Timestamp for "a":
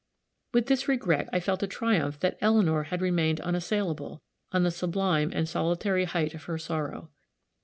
1.61-1.67